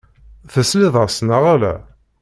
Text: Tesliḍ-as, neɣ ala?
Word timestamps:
Tesliḍ-as, 0.53 1.15
neɣ 1.27 1.43
ala? 1.53 1.73